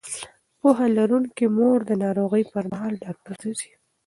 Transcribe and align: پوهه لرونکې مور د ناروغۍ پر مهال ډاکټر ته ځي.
پوهه 0.59 0.87
لرونکې 0.97 1.45
مور 1.57 1.79
د 1.85 1.91
ناروغۍ 2.03 2.43
پر 2.51 2.63
مهال 2.71 2.93
ډاکټر 3.03 3.33
ته 3.41 3.49
ځي. 3.59 3.71